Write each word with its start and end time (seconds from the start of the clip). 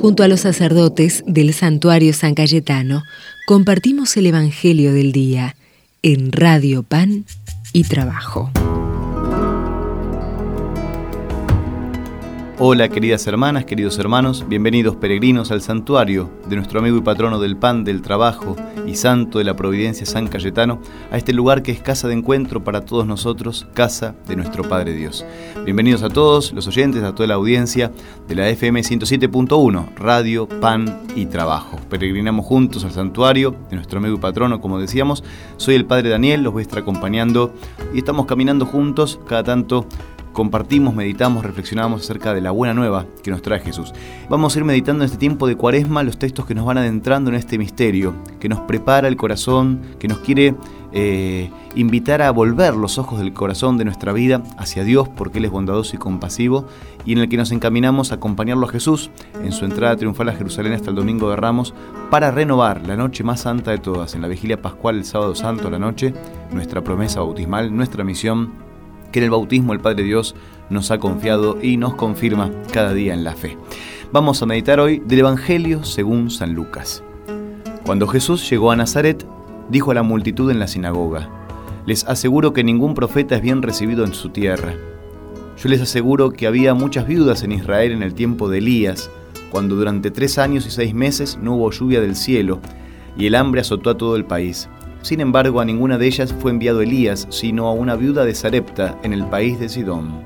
Junto 0.00 0.22
a 0.22 0.28
los 0.28 0.40
sacerdotes 0.40 1.24
del 1.26 1.52
santuario 1.52 2.12
San 2.12 2.34
Cayetano, 2.34 3.02
compartimos 3.48 4.16
el 4.16 4.26
Evangelio 4.26 4.92
del 4.92 5.10
Día 5.10 5.56
en 6.02 6.30
Radio 6.30 6.84
Pan 6.84 7.24
y 7.72 7.82
Trabajo. 7.82 8.52
Hola 12.60 12.88
queridas 12.88 13.24
hermanas, 13.28 13.66
queridos 13.66 14.00
hermanos, 14.00 14.44
bienvenidos 14.48 14.96
peregrinos 14.96 15.52
al 15.52 15.62
santuario 15.62 16.28
de 16.48 16.56
nuestro 16.56 16.80
amigo 16.80 16.96
y 16.96 17.02
patrono 17.02 17.38
del 17.38 17.56
pan, 17.56 17.84
del 17.84 18.02
trabajo 18.02 18.56
y 18.84 18.96
santo 18.96 19.38
de 19.38 19.44
la 19.44 19.54
providencia 19.54 20.04
San 20.04 20.26
Cayetano, 20.26 20.80
a 21.12 21.16
este 21.16 21.32
lugar 21.32 21.62
que 21.62 21.70
es 21.70 21.80
casa 21.80 22.08
de 22.08 22.14
encuentro 22.14 22.64
para 22.64 22.80
todos 22.80 23.06
nosotros, 23.06 23.68
casa 23.74 24.16
de 24.26 24.34
nuestro 24.34 24.68
Padre 24.68 24.92
Dios. 24.94 25.24
Bienvenidos 25.64 26.02
a 26.02 26.08
todos 26.08 26.52
los 26.52 26.66
oyentes, 26.66 27.04
a 27.04 27.14
toda 27.14 27.28
la 27.28 27.34
audiencia 27.34 27.92
de 28.26 28.34
la 28.34 28.48
FM 28.48 28.80
107.1, 28.80 29.94
Radio, 29.94 30.48
Pan 30.48 31.02
y 31.14 31.26
Trabajo. 31.26 31.78
Peregrinamos 31.88 32.44
juntos 32.44 32.84
al 32.84 32.90
santuario 32.90 33.54
de 33.70 33.76
nuestro 33.76 34.00
amigo 34.00 34.16
y 34.16 34.20
patrono, 34.20 34.60
como 34.60 34.80
decíamos. 34.80 35.22
Soy 35.58 35.76
el 35.76 35.84
Padre 35.84 36.08
Daniel, 36.08 36.42
los 36.42 36.52
voy 36.52 36.62
a 36.62 36.64
estar 36.64 36.80
acompañando 36.80 37.54
y 37.94 37.98
estamos 37.98 38.26
caminando 38.26 38.66
juntos 38.66 39.20
cada 39.28 39.44
tanto 39.44 39.86
compartimos, 40.32 40.94
meditamos, 40.94 41.44
reflexionamos 41.44 42.02
acerca 42.02 42.34
de 42.34 42.40
la 42.40 42.50
buena 42.50 42.74
nueva 42.74 43.06
que 43.22 43.30
nos 43.30 43.42
trae 43.42 43.60
Jesús. 43.60 43.92
Vamos 44.28 44.54
a 44.54 44.58
ir 44.58 44.64
meditando 44.64 45.04
en 45.04 45.06
este 45.06 45.18
tiempo 45.18 45.46
de 45.46 45.56
cuaresma 45.56 46.02
los 46.02 46.18
textos 46.18 46.46
que 46.46 46.54
nos 46.54 46.64
van 46.64 46.78
adentrando 46.78 47.30
en 47.30 47.36
este 47.36 47.58
misterio, 47.58 48.14
que 48.40 48.48
nos 48.48 48.60
prepara 48.60 49.08
el 49.08 49.16
corazón, 49.16 49.80
que 49.98 50.08
nos 50.08 50.18
quiere 50.18 50.54
eh, 50.92 51.50
invitar 51.74 52.22
a 52.22 52.30
volver 52.30 52.74
los 52.74 52.98
ojos 52.98 53.18
del 53.18 53.34
corazón 53.34 53.76
de 53.76 53.84
nuestra 53.84 54.12
vida 54.12 54.42
hacia 54.56 54.84
Dios, 54.84 55.08
porque 55.08 55.38
Él 55.38 55.44
es 55.44 55.50
bondadoso 55.50 55.96
y 55.96 55.98
compasivo, 55.98 56.66
y 57.04 57.12
en 57.12 57.18
el 57.18 57.28
que 57.28 57.36
nos 57.36 57.52
encaminamos 57.52 58.10
a 58.10 58.16
acompañarlo 58.16 58.66
a 58.66 58.70
Jesús 58.70 59.10
en 59.42 59.52
su 59.52 59.64
entrada 59.64 59.96
triunfal 59.96 60.28
a 60.30 60.34
Jerusalén 60.34 60.72
hasta 60.72 60.90
el 60.90 60.96
Domingo 60.96 61.28
de 61.30 61.36
Ramos, 61.36 61.74
para 62.10 62.30
renovar 62.30 62.86
la 62.86 62.96
noche 62.96 63.22
más 63.22 63.40
santa 63.40 63.70
de 63.70 63.78
todas, 63.78 64.14
en 64.14 64.22
la 64.22 64.28
vigilia 64.28 64.62
pascual 64.62 64.96
el 64.96 65.04
sábado 65.04 65.34
santo 65.34 65.68
la 65.70 65.78
noche, 65.78 66.14
nuestra 66.52 66.82
promesa 66.82 67.20
bautismal, 67.20 67.74
nuestra 67.76 68.02
misión 68.02 68.67
que 69.12 69.18
en 69.18 69.24
el 69.24 69.30
bautismo 69.30 69.72
el 69.72 69.80
Padre 69.80 70.04
Dios 70.04 70.34
nos 70.70 70.90
ha 70.90 70.98
confiado 70.98 71.58
y 71.62 71.76
nos 71.76 71.94
confirma 71.94 72.50
cada 72.72 72.92
día 72.92 73.14
en 73.14 73.24
la 73.24 73.34
fe. 73.34 73.56
Vamos 74.12 74.42
a 74.42 74.46
meditar 74.46 74.80
hoy 74.80 75.02
del 75.04 75.20
Evangelio 75.20 75.84
según 75.84 76.30
San 76.30 76.54
Lucas. 76.54 77.02
Cuando 77.84 78.06
Jesús 78.06 78.48
llegó 78.48 78.70
a 78.70 78.76
Nazaret, 78.76 79.26
dijo 79.70 79.90
a 79.90 79.94
la 79.94 80.02
multitud 80.02 80.50
en 80.50 80.58
la 80.58 80.66
sinagoga, 80.66 81.30
Les 81.86 82.04
aseguro 82.04 82.52
que 82.52 82.64
ningún 82.64 82.94
profeta 82.94 83.36
es 83.36 83.42
bien 83.42 83.62
recibido 83.62 84.04
en 84.04 84.14
su 84.14 84.30
tierra. 84.30 84.74
Yo 85.62 85.68
les 85.68 85.80
aseguro 85.80 86.30
que 86.30 86.46
había 86.46 86.74
muchas 86.74 87.06
viudas 87.06 87.42
en 87.42 87.52
Israel 87.52 87.92
en 87.92 88.02
el 88.02 88.14
tiempo 88.14 88.48
de 88.48 88.58
Elías, 88.58 89.10
cuando 89.50 89.74
durante 89.74 90.10
tres 90.10 90.38
años 90.38 90.66
y 90.66 90.70
seis 90.70 90.94
meses 90.94 91.38
no 91.40 91.54
hubo 91.54 91.70
lluvia 91.70 92.00
del 92.00 92.14
cielo, 92.14 92.60
y 93.16 93.26
el 93.26 93.34
hambre 93.34 93.62
azotó 93.62 93.90
a 93.90 93.96
todo 93.96 94.16
el 94.16 94.24
país. 94.24 94.68
Sin 95.02 95.20
embargo, 95.20 95.60
a 95.60 95.64
ninguna 95.64 95.96
de 95.98 96.06
ellas 96.06 96.34
fue 96.38 96.50
enviado 96.50 96.80
Elías, 96.80 97.26
sino 97.30 97.66
a 97.66 97.72
una 97.72 97.96
viuda 97.96 98.24
de 98.24 98.34
Sarepta 98.34 98.98
en 99.02 99.12
el 99.12 99.24
país 99.26 99.58
de 99.60 99.68
Sidón. 99.68 100.22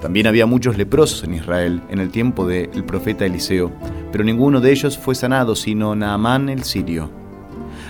También 0.00 0.26
había 0.26 0.46
muchos 0.46 0.76
leprosos 0.76 1.24
en 1.24 1.34
Israel 1.34 1.82
en 1.88 1.98
el 1.98 2.10
tiempo 2.10 2.46
del 2.46 2.84
profeta 2.84 3.24
Eliseo, 3.24 3.72
pero 4.12 4.24
ninguno 4.24 4.60
de 4.60 4.70
ellos 4.72 4.98
fue 4.98 5.14
sanado, 5.14 5.56
sino 5.56 5.94
Naamán 5.94 6.48
el 6.48 6.64
sirio. 6.64 7.10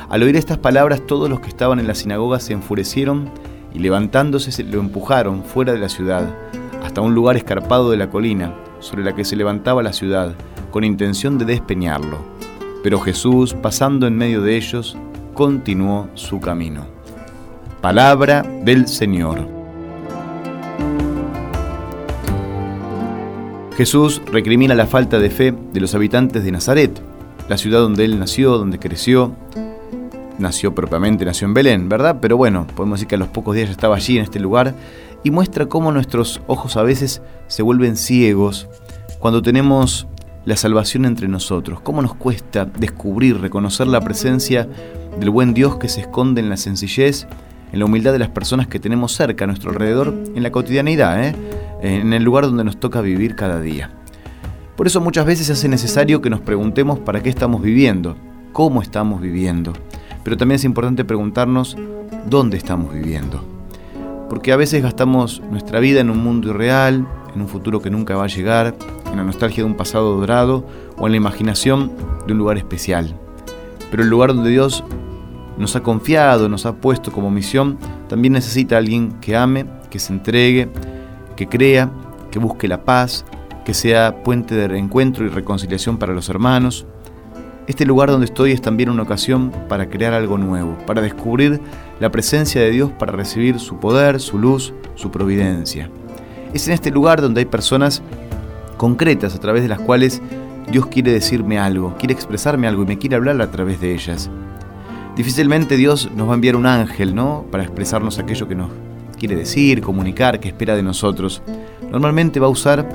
Al 0.08 0.22
oír 0.22 0.36
estas 0.36 0.58
palabras, 0.58 1.02
todos 1.06 1.28
los 1.28 1.40
que 1.40 1.48
estaban 1.48 1.80
en 1.80 1.86
la 1.86 1.94
sinagoga 1.94 2.38
se 2.38 2.52
enfurecieron 2.52 3.28
y 3.74 3.80
levantándose 3.80 4.62
lo 4.64 4.80
empujaron 4.80 5.42
fuera 5.42 5.72
de 5.72 5.80
la 5.80 5.88
ciudad, 5.88 6.32
hasta 6.82 7.00
un 7.00 7.14
lugar 7.14 7.36
escarpado 7.36 7.90
de 7.90 7.96
la 7.96 8.08
colina, 8.08 8.54
sobre 8.78 9.02
la 9.02 9.14
que 9.14 9.24
se 9.24 9.36
levantaba 9.36 9.82
la 9.82 9.92
ciudad, 9.92 10.34
con 10.70 10.84
intención 10.84 11.38
de 11.38 11.44
despeñarlo. 11.44 12.18
Pero 12.82 13.00
Jesús, 13.00 13.52
pasando 13.54 14.06
en 14.06 14.16
medio 14.16 14.42
de 14.42 14.56
ellos, 14.56 14.96
continuó 15.36 16.08
su 16.14 16.40
camino. 16.40 16.86
Palabra 17.82 18.42
del 18.42 18.88
Señor. 18.88 19.46
Jesús 23.76 24.22
recrimina 24.32 24.74
la 24.74 24.86
falta 24.86 25.18
de 25.18 25.28
fe 25.28 25.54
de 25.74 25.80
los 25.80 25.94
habitantes 25.94 26.42
de 26.42 26.50
Nazaret, 26.50 27.02
la 27.50 27.58
ciudad 27.58 27.80
donde 27.80 28.06
él 28.06 28.18
nació, 28.18 28.56
donde 28.56 28.78
creció. 28.78 29.34
Nació 30.38 30.74
propiamente, 30.74 31.26
nació 31.26 31.46
en 31.46 31.54
Belén, 31.54 31.88
¿verdad? 31.90 32.16
Pero 32.20 32.38
bueno, 32.38 32.66
podemos 32.74 32.98
decir 32.98 33.08
que 33.08 33.16
a 33.16 33.18
los 33.18 33.28
pocos 33.28 33.54
días 33.54 33.68
ya 33.68 33.72
estaba 33.72 33.96
allí 33.96 34.16
en 34.16 34.24
este 34.24 34.40
lugar 34.40 34.74
y 35.22 35.30
muestra 35.30 35.66
cómo 35.66 35.92
nuestros 35.92 36.40
ojos 36.46 36.78
a 36.78 36.82
veces 36.82 37.20
se 37.46 37.62
vuelven 37.62 37.96
ciegos 37.96 38.68
cuando 39.18 39.42
tenemos 39.42 40.06
la 40.46 40.56
salvación 40.56 41.04
entre 41.04 41.28
nosotros, 41.28 41.80
cómo 41.80 42.00
nos 42.00 42.14
cuesta 42.14 42.64
descubrir, 42.64 43.38
reconocer 43.40 43.88
la 43.88 44.00
presencia 44.00 44.68
del 45.18 45.30
buen 45.30 45.54
Dios 45.54 45.76
que 45.76 45.88
se 45.88 46.00
esconde 46.02 46.40
en 46.40 46.48
la 46.48 46.56
sencillez, 46.56 47.26
en 47.72 47.78
la 47.78 47.84
humildad 47.84 48.12
de 48.12 48.18
las 48.18 48.30
personas 48.30 48.66
que 48.66 48.78
tenemos 48.78 49.12
cerca 49.12 49.44
a 49.44 49.46
nuestro 49.46 49.70
alrededor, 49.70 50.14
en 50.34 50.42
la 50.42 50.50
cotidianidad, 50.50 51.24
¿eh? 51.24 51.34
en 51.82 52.12
el 52.12 52.22
lugar 52.22 52.44
donde 52.44 52.64
nos 52.64 52.78
toca 52.78 53.00
vivir 53.00 53.36
cada 53.36 53.60
día. 53.60 53.90
Por 54.76 54.86
eso 54.86 55.00
muchas 55.00 55.24
veces 55.24 55.48
hace 55.50 55.68
necesario 55.68 56.20
que 56.20 56.30
nos 56.30 56.40
preguntemos 56.40 56.98
para 56.98 57.22
qué 57.22 57.30
estamos 57.30 57.62
viviendo, 57.62 58.16
cómo 58.52 58.82
estamos 58.82 59.20
viviendo, 59.20 59.72
pero 60.22 60.36
también 60.36 60.56
es 60.56 60.64
importante 60.64 61.04
preguntarnos 61.04 61.76
dónde 62.28 62.56
estamos 62.56 62.92
viviendo. 62.92 63.42
Porque 64.28 64.52
a 64.52 64.56
veces 64.56 64.82
gastamos 64.82 65.40
nuestra 65.50 65.80
vida 65.80 66.00
en 66.00 66.10
un 66.10 66.22
mundo 66.22 66.48
irreal, 66.50 67.06
en 67.34 67.40
un 67.40 67.48
futuro 67.48 67.80
que 67.80 67.90
nunca 67.90 68.16
va 68.16 68.24
a 68.24 68.28
llegar, 68.28 68.74
en 69.10 69.16
la 69.16 69.24
nostalgia 69.24 69.62
de 69.62 69.70
un 69.70 69.76
pasado 69.76 70.16
dorado 70.18 70.66
o 70.98 71.06
en 71.06 71.12
la 71.12 71.16
imaginación 71.16 71.92
de 72.26 72.32
un 72.32 72.38
lugar 72.38 72.58
especial. 72.58 73.14
Pero 73.90 74.02
el 74.02 74.08
lugar 74.08 74.34
donde 74.34 74.50
Dios 74.50 74.84
nos 75.58 75.76
ha 75.76 75.82
confiado, 75.82 76.48
nos 76.48 76.66
ha 76.66 76.74
puesto 76.74 77.12
como 77.12 77.30
misión, 77.30 77.78
también 78.08 78.32
necesita 78.32 78.76
alguien 78.76 79.12
que 79.20 79.36
ame, 79.36 79.66
que 79.90 79.98
se 79.98 80.12
entregue, 80.12 80.68
que 81.34 81.48
crea, 81.48 81.90
que 82.30 82.38
busque 82.38 82.68
la 82.68 82.84
paz, 82.84 83.24
que 83.64 83.74
sea 83.74 84.22
puente 84.22 84.54
de 84.54 84.68
reencuentro 84.68 85.24
y 85.24 85.28
reconciliación 85.28 85.98
para 85.98 86.12
los 86.12 86.28
hermanos. 86.28 86.86
Este 87.66 87.84
lugar 87.84 88.10
donde 88.10 88.26
estoy 88.26 88.52
es 88.52 88.62
también 88.62 88.90
una 88.90 89.02
ocasión 89.02 89.50
para 89.68 89.88
crear 89.88 90.12
algo 90.12 90.38
nuevo, 90.38 90.76
para 90.86 91.02
descubrir 91.02 91.60
la 91.98 92.10
presencia 92.10 92.60
de 92.60 92.70
Dios, 92.70 92.92
para 92.92 93.12
recibir 93.12 93.58
su 93.58 93.80
poder, 93.80 94.20
su 94.20 94.38
luz, 94.38 94.72
su 94.94 95.10
providencia. 95.10 95.90
Es 96.54 96.68
en 96.68 96.74
este 96.74 96.92
lugar 96.92 97.20
donde 97.20 97.40
hay 97.40 97.46
personas 97.46 98.02
concretas 98.76 99.34
a 99.34 99.40
través 99.40 99.62
de 99.62 99.68
las 99.68 99.80
cuales 99.80 100.22
Dios 100.70 100.86
quiere 100.86 101.12
decirme 101.12 101.58
algo, 101.58 101.96
quiere 101.98 102.14
expresarme 102.14 102.68
algo 102.68 102.84
y 102.84 102.86
me 102.86 102.98
quiere 102.98 103.16
hablar 103.16 103.40
a 103.42 103.50
través 103.50 103.80
de 103.80 103.94
ellas. 103.94 104.30
Difícilmente 105.16 105.78
Dios 105.78 106.10
nos 106.14 106.28
va 106.28 106.32
a 106.32 106.34
enviar 106.34 106.56
un 106.56 106.66
ángel, 106.66 107.14
¿no? 107.14 107.46
Para 107.50 107.62
expresarnos 107.62 108.18
aquello 108.18 108.46
que 108.46 108.54
nos 108.54 108.70
quiere 109.18 109.34
decir, 109.34 109.80
comunicar, 109.80 110.40
que 110.40 110.48
espera 110.48 110.76
de 110.76 110.82
nosotros. 110.82 111.42
Normalmente 111.90 112.38
va 112.38 112.48
a 112.48 112.50
usar 112.50 112.86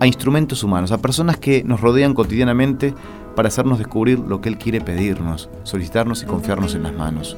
a 0.00 0.06
instrumentos 0.08 0.64
humanos, 0.64 0.90
a 0.90 1.00
personas 1.00 1.36
que 1.36 1.62
nos 1.62 1.80
rodean 1.80 2.12
cotidianamente 2.12 2.92
para 3.36 3.48
hacernos 3.48 3.78
descubrir 3.78 4.18
lo 4.18 4.40
que 4.40 4.48
Él 4.48 4.58
quiere 4.58 4.80
pedirnos, 4.80 5.48
solicitarnos 5.62 6.24
y 6.24 6.26
confiarnos 6.26 6.74
en 6.74 6.82
las 6.82 6.92
manos. 6.92 7.36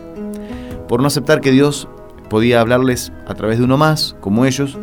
Por 0.88 1.02
no 1.02 1.08
aceptar 1.08 1.42
que 1.42 1.50
Dios 1.50 1.86
podía 2.30 2.62
hablarles 2.62 3.12
a 3.26 3.34
través 3.34 3.58
de 3.58 3.64
uno 3.64 3.76
más, 3.76 4.16
como 4.20 4.46
ellos, 4.46 4.78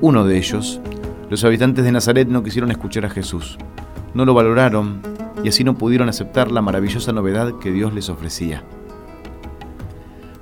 uno 0.00 0.24
de 0.24 0.38
ellos, 0.38 0.80
los 1.28 1.44
habitantes 1.44 1.84
de 1.84 1.92
Nazaret 1.92 2.28
no 2.28 2.42
quisieron 2.42 2.70
escuchar 2.70 3.04
a 3.04 3.10
Jesús, 3.10 3.58
no 4.14 4.24
lo 4.24 4.32
valoraron 4.32 5.13
y 5.44 5.48
así 5.48 5.62
no 5.62 5.76
pudieron 5.76 6.08
aceptar 6.08 6.50
la 6.50 6.62
maravillosa 6.62 7.12
novedad 7.12 7.58
que 7.58 7.70
Dios 7.70 7.92
les 7.92 8.08
ofrecía. 8.08 8.64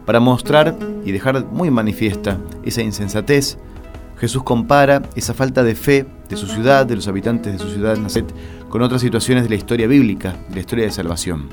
Para 0.07 0.21
mostrar 0.21 0.79
y 1.05 1.13
dejar 1.13 1.45
muy 1.47 1.71
manifiesta 1.71 2.39
esa 2.65 2.83
insensatez, 2.83 3.59
Jesús 4.17 4.45
compara 4.45 5.03
esa 5.17 5.35
falta 5.35 5.65
de 5.65 5.75
fe 5.75 6.07
de 6.29 6.37
su 6.37 6.47
ciudad, 6.47 6.87
de 6.87 6.95
los 6.95 7.09
habitantes 7.09 7.53
de 7.53 7.59
su 7.59 7.69
ciudad 7.69 7.97
Nazaret, 7.97 8.33
con 8.69 8.83
otras 8.83 9.01
situaciones 9.01 9.43
de 9.43 9.51
la 9.51 9.57
historia 9.57 9.89
bíblica, 9.89 10.37
de 10.49 10.55
la 10.55 10.61
historia 10.61 10.85
de 10.85 10.93
salvación. 10.93 11.49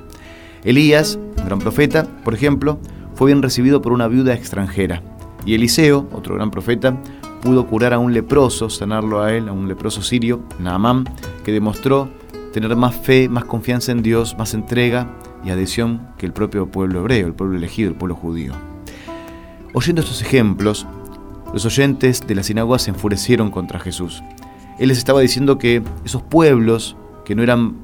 Elías, 0.63 1.17
gran 1.43 1.57
profeta, 1.57 2.07
por 2.23 2.35
ejemplo, 2.35 2.79
fue 3.15 3.31
bien 3.31 3.41
recibido 3.41 3.81
por 3.81 3.91
una 3.91 4.07
viuda 4.07 4.35
extranjera, 4.35 5.01
y 5.45 5.55
Eliseo, 5.55 6.07
otro 6.13 6.35
gran 6.35 6.51
profeta, 6.51 6.95
pudo 7.41 7.65
curar 7.65 7.93
a 7.93 7.99
un 7.99 8.13
leproso, 8.13 8.69
sanarlo 8.69 9.23
a 9.23 9.33
él, 9.33 9.49
a 9.49 9.53
un 9.53 9.67
leproso 9.67 10.03
sirio, 10.03 10.43
Naamán, 10.59 11.05
que 11.43 11.51
demostró 11.51 12.09
tener 12.53 12.75
más 12.75 12.95
fe, 12.95 13.29
más 13.29 13.45
confianza 13.45 13.91
en 13.91 14.01
Dios, 14.01 14.35
más 14.37 14.53
entrega 14.53 15.07
y 15.43 15.49
adhesión 15.49 16.07
que 16.17 16.25
el 16.25 16.33
propio 16.33 16.67
pueblo 16.67 16.99
hebreo, 16.99 17.27
el 17.27 17.33
pueblo 17.33 17.57
elegido, 17.57 17.89
el 17.89 17.95
pueblo 17.95 18.15
judío. 18.15 18.53
Oyendo 19.73 20.01
estos 20.01 20.21
ejemplos, 20.21 20.87
los 21.53 21.65
oyentes 21.65 22.25
de 22.25 22.35
la 22.35 22.43
sinagoga 22.43 22.79
se 22.79 22.91
enfurecieron 22.91 23.51
contra 23.51 23.79
Jesús. 23.79 24.23
Él 24.79 24.89
les 24.89 24.97
estaba 24.97 25.21
diciendo 25.21 25.57
que 25.57 25.81
esos 26.05 26.21
pueblos, 26.21 26.95
que 27.25 27.35
no 27.35 27.43
eran 27.43 27.75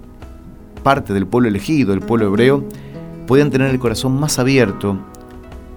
parte 0.84 1.14
del 1.14 1.28
pueblo 1.28 1.50
elegido, 1.50 1.92
del 1.92 2.02
pueblo 2.02 2.28
hebreo, 2.28 2.64
podían 3.28 3.52
tener 3.52 3.70
el 3.70 3.80
corazón 3.80 4.20
más 4.20 4.40
abierto 4.40 4.98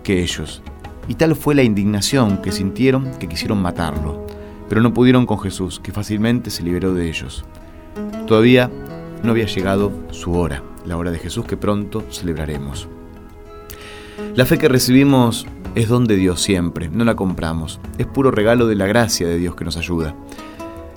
que 0.02 0.23
ellos. 0.23 0.62
Y 1.08 1.14
tal 1.14 1.34
fue 1.34 1.55
la 1.55 1.62
indignación 1.62 2.43
que 2.43 2.52
sintieron 2.52 3.11
que 3.19 3.29
quisieron 3.29 3.61
matarlo, 3.61 4.26
pero 4.69 4.82
no 4.82 4.93
pudieron 4.93 5.25
con 5.25 5.38
Jesús, 5.41 5.81
que 5.81 5.93
fácilmente 5.93 6.50
se 6.50 6.62
liberó 6.62 6.93
de 6.93 7.08
ellos. 7.08 7.44
Todavía 8.26 8.70
no 9.22 9.30
había 9.32 9.46
llegado 9.46 9.92
su 10.10 10.34
hora, 10.34 10.62
la 10.84 10.96
hora 10.96 11.10
de 11.10 11.18
Jesús 11.18 11.44
que 11.44 11.56
pronto 11.56 12.04
celebraremos. 12.10 12.88
La 14.34 14.46
fe 14.46 14.58
que 14.58 14.68
recibimos 14.68 15.46
es 15.74 15.88
don 15.88 16.04
de 16.06 16.16
Dios 16.16 16.40
siempre, 16.40 16.88
no 16.88 17.04
la 17.04 17.16
compramos, 17.16 17.80
es 17.98 18.06
puro 18.06 18.30
regalo 18.30 18.66
de 18.66 18.74
la 18.74 18.86
gracia 18.86 19.28
de 19.28 19.38
Dios 19.38 19.54
que 19.54 19.64
nos 19.64 19.76
ayuda. 19.76 20.14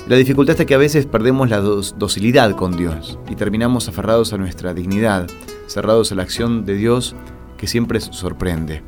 La 0.07 0.15
dificultad 0.15 0.59
es 0.59 0.65
que 0.65 0.73
a 0.73 0.79
veces 0.79 1.05
perdemos 1.05 1.49
la 1.49 1.59
docilidad 1.59 2.55
con 2.55 2.75
Dios 2.75 3.19
y 3.29 3.35
terminamos 3.35 3.87
aferrados 3.87 4.33
a 4.33 4.37
nuestra 4.37 4.73
dignidad, 4.73 5.27
cerrados 5.67 6.11
a 6.11 6.15
la 6.15 6.23
acción 6.23 6.65
de 6.65 6.75
Dios 6.75 7.15
que 7.57 7.67
siempre 7.67 7.99
sorprende. 8.01 8.81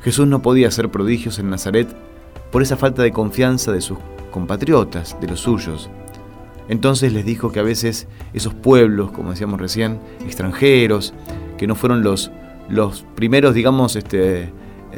Jesús 0.00 0.26
no 0.26 0.40
podía 0.40 0.68
hacer 0.68 0.90
prodigios 0.90 1.38
en 1.38 1.50
Nazaret 1.50 1.94
por 2.50 2.62
esa 2.62 2.76
falta 2.76 3.02
de 3.02 3.12
confianza 3.12 3.72
de 3.72 3.82
sus 3.82 3.98
compatriotas, 4.30 5.16
de 5.20 5.28
los 5.28 5.40
suyos. 5.40 5.90
Entonces 6.68 7.12
les 7.12 7.24
dijo 7.24 7.52
que 7.52 7.60
a 7.60 7.62
veces 7.62 8.06
esos 8.32 8.54
pueblos, 8.54 9.10
como 9.12 9.30
decíamos 9.30 9.60
recién, 9.60 9.98
extranjeros, 10.24 11.12
que 11.58 11.66
no 11.66 11.74
fueron 11.74 12.02
los, 12.02 12.30
los 12.68 13.04
primeros, 13.14 13.54
digamos, 13.54 13.96
este, 13.96 14.42
eh, 14.42 14.50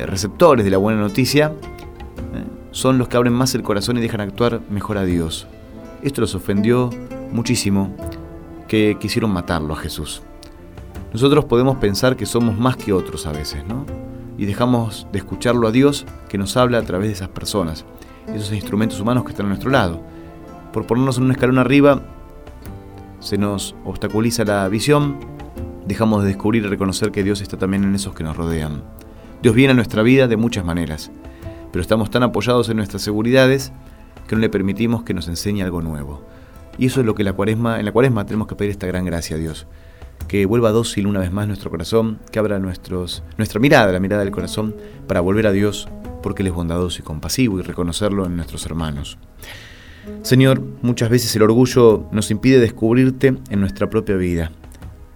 receptores 0.06 0.64
de 0.64 0.70
la 0.70 0.78
buena 0.78 1.00
noticia, 1.00 1.48
eh, 1.48 2.44
son 2.70 2.98
los 2.98 3.08
que 3.08 3.16
abren 3.16 3.32
más 3.32 3.54
el 3.54 3.62
corazón 3.62 3.96
y 3.96 4.00
dejan 4.00 4.20
actuar 4.20 4.60
mejor 4.70 4.98
a 4.98 5.04
Dios. 5.04 5.46
Esto 6.02 6.20
los 6.20 6.34
ofendió 6.34 6.90
muchísimo, 7.32 7.94
que 8.68 8.96
quisieron 9.00 9.32
matarlo 9.32 9.74
a 9.74 9.76
Jesús. 9.76 10.22
Nosotros 11.12 11.44
podemos 11.44 11.76
pensar 11.76 12.16
que 12.16 12.26
somos 12.26 12.58
más 12.58 12.76
que 12.76 12.92
otros 12.92 13.26
a 13.26 13.32
veces, 13.32 13.64
¿no? 13.66 13.86
Y 14.36 14.46
dejamos 14.46 15.06
de 15.12 15.18
escucharlo 15.18 15.68
a 15.68 15.70
Dios 15.70 16.06
que 16.28 16.38
nos 16.38 16.56
habla 16.56 16.78
a 16.78 16.82
través 16.82 17.08
de 17.08 17.14
esas 17.14 17.28
personas, 17.28 17.84
esos 18.26 18.52
instrumentos 18.52 18.98
humanos 19.00 19.24
que 19.24 19.30
están 19.30 19.46
a 19.46 19.50
nuestro 19.50 19.70
lado. 19.70 20.00
Por 20.74 20.86
ponernos 20.86 21.18
en 21.18 21.24
un 21.24 21.30
escalón 21.30 21.58
arriba, 21.58 22.02
se 23.20 23.38
nos 23.38 23.76
obstaculiza 23.84 24.44
la 24.44 24.68
visión, 24.68 25.20
dejamos 25.86 26.22
de 26.22 26.28
descubrir 26.28 26.64
y 26.64 26.66
reconocer 26.66 27.12
que 27.12 27.22
Dios 27.22 27.40
está 27.40 27.56
también 27.56 27.84
en 27.84 27.94
esos 27.94 28.12
que 28.12 28.24
nos 28.24 28.36
rodean. 28.36 28.82
Dios 29.40 29.54
viene 29.54 29.70
a 29.70 29.76
nuestra 29.76 30.02
vida 30.02 30.26
de 30.26 30.36
muchas 30.36 30.64
maneras, 30.64 31.12
pero 31.70 31.80
estamos 31.80 32.10
tan 32.10 32.24
apoyados 32.24 32.68
en 32.70 32.78
nuestras 32.78 33.02
seguridades 33.02 33.72
que 34.26 34.34
no 34.34 34.40
le 34.40 34.48
permitimos 34.48 35.04
que 35.04 35.14
nos 35.14 35.28
enseñe 35.28 35.62
algo 35.62 35.80
nuevo. 35.80 36.24
Y 36.76 36.86
eso 36.86 36.98
es 36.98 37.06
lo 37.06 37.14
que 37.14 37.22
la 37.22 37.34
cuaresma, 37.34 37.78
en 37.78 37.84
la 37.84 37.92
cuaresma 37.92 38.26
tenemos 38.26 38.48
que 38.48 38.56
pedir 38.56 38.72
esta 38.72 38.88
gran 38.88 39.04
gracia 39.04 39.36
a 39.36 39.38
Dios 39.38 39.68
que 40.26 40.44
vuelva 40.44 40.72
dócil 40.72 41.06
una 41.06 41.20
vez 41.20 41.30
más 41.30 41.46
nuestro 41.46 41.70
corazón, 41.70 42.18
que 42.32 42.40
abra 42.40 42.58
nuestra 42.58 43.60
mirada, 43.60 43.92
la 43.92 44.00
mirada 44.00 44.24
del 44.24 44.32
corazón, 44.32 44.74
para 45.06 45.20
volver 45.20 45.46
a 45.46 45.52
Dios, 45.52 45.88
porque 46.22 46.42
Él 46.42 46.48
es 46.48 46.54
bondadoso 46.54 47.00
y 47.00 47.04
compasivo 47.04 47.60
y 47.60 47.62
reconocerlo 47.62 48.26
en 48.26 48.36
nuestros 48.36 48.66
hermanos. 48.66 49.18
Señor, 50.22 50.62
muchas 50.82 51.10
veces 51.10 51.34
el 51.36 51.42
orgullo 51.42 52.06
nos 52.12 52.30
impide 52.30 52.58
descubrirte 52.60 53.34
en 53.50 53.60
nuestra 53.60 53.88
propia 53.88 54.16
vida. 54.16 54.50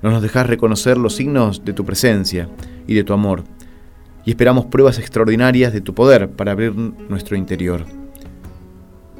No 0.02 0.10
nos 0.10 0.22
dejas 0.22 0.46
reconocer 0.46 0.96
los 0.96 1.16
signos 1.16 1.64
de 1.64 1.72
tu 1.72 1.84
presencia 1.84 2.48
y 2.86 2.94
de 2.94 3.04
tu 3.04 3.12
amor, 3.12 3.44
y 4.24 4.30
esperamos 4.30 4.66
pruebas 4.66 4.98
extraordinarias 4.98 5.72
de 5.72 5.80
tu 5.80 5.94
poder 5.94 6.30
para 6.30 6.52
abrir 6.52 6.74
nuestro 6.74 7.36
interior. 7.36 7.84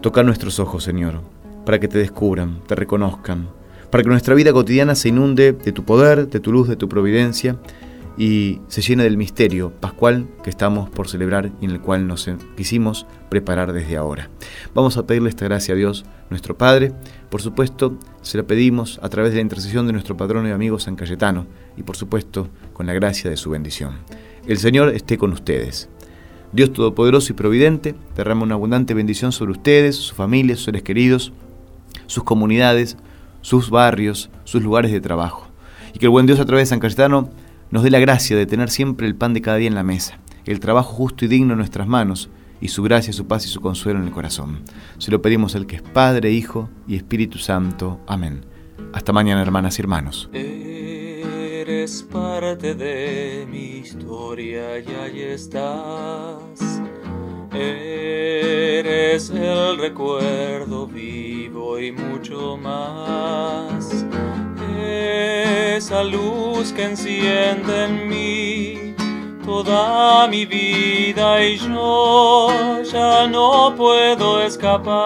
Toca 0.01 0.23
nuestros 0.23 0.61
ojos, 0.61 0.85
Señor, 0.85 1.23
para 1.65 1.81
que 1.81 1.89
te 1.89 1.99
descubran, 1.99 2.61
te 2.67 2.75
reconozcan, 2.75 3.49
para 3.91 4.03
que 4.05 4.11
nuestra 4.11 4.35
vida 4.35 4.53
cotidiana 4.53 4.95
se 4.95 5.09
inunde 5.09 5.53
de 5.53 5.73
tu 5.73 5.85
poder, 5.85 6.29
de 6.29 6.41
tu 6.41 6.53
luz, 6.53 6.69
de 6.69 6.77
tu 6.77 6.89
providencia 6.89 7.57
y 8.19 8.61
se 8.67 8.83
llene 8.83 9.05
del 9.05 9.17
misterio 9.17 9.71
pascual 9.71 10.27
que 10.43 10.51
estamos 10.51 10.91
por 10.91 11.09
celebrar 11.09 11.53
y 11.61 11.67
en 11.67 11.71
el 11.71 11.81
cual 11.81 12.09
nos 12.09 12.29
quisimos 12.57 13.07
preparar 13.29 13.73
desde 13.73 13.97
ahora. 13.97 14.29
Vamos 14.75 14.97
a 14.97 15.07
pedirle 15.07 15.31
esta 15.31 15.45
gracia 15.45 15.75
a 15.75 15.77
Dios, 15.77 16.05
nuestro 16.29 16.59
Padre. 16.59 16.93
Por 17.31 17.41
supuesto, 17.41 17.97
se 18.23 18.37
la 18.37 18.43
pedimos 18.43 18.99
a 19.03 19.09
través 19.09 19.31
de 19.31 19.37
la 19.37 19.43
intercesión 19.43 19.87
de 19.87 19.93
nuestro 19.93 20.17
patrono 20.17 20.49
y 20.49 20.51
amigo 20.51 20.81
San 20.81 20.97
Cayetano 20.97 21.47
y 21.77 21.85
por 21.85 21.97
supuesto 21.97 22.49
con 22.73 22.87
la 22.87 22.93
gracia 22.93 23.31
de 23.31 23.37
su 23.37 23.51
bendición. 23.51 23.93
El 24.49 24.59
Señor 24.59 24.89
esté 24.89 25.17
con 25.17 25.33
ustedes. 25.33 25.89
Dios 26.53 26.73
Todopoderoso 26.73 27.33
y 27.33 27.37
Providente 27.37 27.95
derrama 28.17 28.43
una 28.43 28.55
abundante 28.55 28.95
bendición 28.95 29.31
sobre 29.31 29.53
ustedes, 29.53 29.95
sus 29.95 30.13
familias, 30.13 30.59
sus 30.59 30.65
seres 30.67 30.83
queridos, 30.83 31.33
sus 32.07 32.25
comunidades, 32.25 32.97
sus 33.43 33.71
barrios, 33.71 34.29
sus 34.43 34.63
lugares 34.63 34.91
de 34.91 35.01
trabajo. 35.01 35.47
Y 35.95 35.99
que 35.99 36.07
el 36.07 36.11
buen 36.11 36.27
Dios 36.27 36.41
a 36.41 36.47
través 36.47 36.69
de 36.69 36.71
San 36.71 36.81
Cayetano 36.81 37.31
nos 37.71 37.83
dé 37.83 37.91
la 37.91 37.99
gracia 37.99 38.37
de 38.37 38.47
tener 38.47 38.71
siempre 38.71 39.07
el 39.07 39.15
pan 39.15 39.35
de 39.35 39.43
cada 39.43 39.57
día 39.59 39.69
en 39.69 39.75
la 39.75 39.83
mesa, 39.83 40.19
el 40.47 40.61
trabajo 40.61 40.93
justo 40.93 41.25
y 41.25 41.29
digno 41.29 41.53
en 41.53 41.59
nuestras 41.59 41.87
manos, 41.87 42.31
y 42.61 42.69
su 42.69 42.83
gracia, 42.83 43.13
su 43.13 43.27
paz 43.27 43.47
y 43.47 43.49
su 43.49 43.61
consuelo 43.61 44.01
en 44.01 44.07
el 44.07 44.13
corazón. 44.13 44.61
Se 44.99 45.11
lo 45.11 45.23
pedimos 45.23 45.55
al 45.55 45.67
que 45.67 45.77
es 45.77 45.83
Padre, 45.83 46.33
Hijo 46.33 46.69
y 46.89 46.97
Espíritu 46.97 47.39
Santo. 47.39 48.01
Amén. 48.07 48.45
Hasta 48.93 49.13
mañana, 49.13 49.43
hermanas 49.43 49.79
y 49.79 49.83
hermanos. 49.83 50.29
Eres 50.33 52.03
parte 52.03 52.75
de 52.75 53.47
mi 53.49 53.79
historia 53.79 54.79
y 54.81 54.87
ahí 54.95 55.21
estás. 55.21 56.83
Eres 57.53 59.31
el 59.31 59.79
recuerdo 59.79 60.87
vivo 60.87 61.79
y 61.79 61.93
mucho 61.93 62.57
más. 62.57 63.68
Esa 65.89 66.05
luz 66.05 66.71
que 66.71 66.85
enciende 66.85 67.85
en 67.87 68.09
mí 68.11 68.95
toda 69.43 70.29
mi 70.29 70.45
vida 70.45 71.43
y 71.43 71.57
yo 71.57 72.83
ya 72.83 73.27
no 73.27 73.75
puedo 73.75 74.43
escapar 74.43 74.99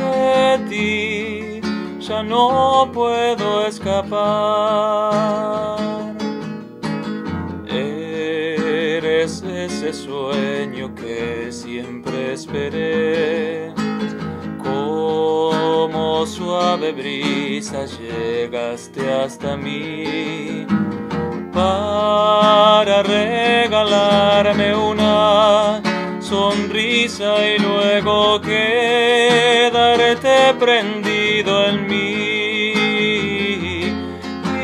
de 0.00 0.58
ti, 0.68 1.60
ya 2.00 2.24
no 2.24 2.90
puedo 2.92 3.64
escapar. 3.68 4.98
ese 9.68 9.92
sueño 9.92 10.92
que 10.96 11.52
siempre 11.52 12.32
esperé. 12.32 13.47
Suave 16.58 16.90
brisa 16.92 17.86
llegaste 17.86 19.00
hasta 19.12 19.56
mí 19.56 20.66
para 21.52 23.02
regalarme 23.04 24.74
una 24.74 25.80
sonrisa 26.20 27.30
y 27.46 27.58
luego 27.60 28.40
quedarte 28.40 29.54
prendido 30.58 31.66
en 31.68 31.86
mí. 31.86 32.72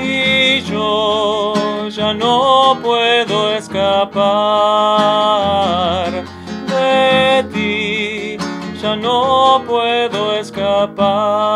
Y 0.03 0.61
yo 0.63 1.55
ya 1.91 2.13
no 2.13 2.77
puedo 2.83 3.55
escapar 3.55 4.15
de 6.73 7.45
ti, 7.53 8.37
ya 8.83 8.97
no 8.97 9.63
puedo 9.67 10.35
escapar. 10.35 11.54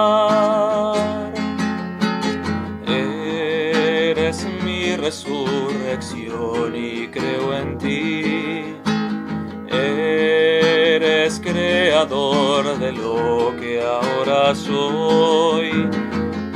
De 12.06 12.92
lo 12.92 13.56
que 13.58 13.80
ahora 13.82 14.54
soy 14.54 15.90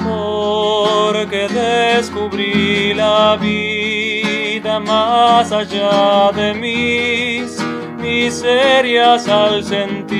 porque 0.04 1.48
descubrí 1.48 2.94
la 2.94 3.36
vida 3.40 4.78
más 4.78 5.50
allá 5.50 6.30
de 6.30 6.54
mis 6.54 7.60
miserias 7.98 9.26
al 9.26 9.64
sentir 9.64 10.12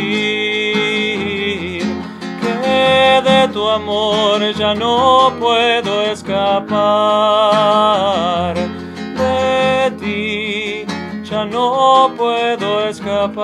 que 2.40 3.22
de 3.22 3.46
tu 3.52 3.68
amor 3.68 4.52
ya 4.54 4.74
no 4.74 5.32
puedo 5.38 6.02
escapar. 6.02 6.72
No 11.50 12.14
puedo 12.16 12.88
escapar. 12.88 13.42